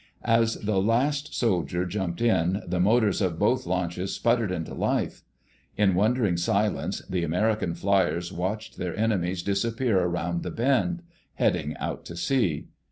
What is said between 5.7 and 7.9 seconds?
In wondering silence the American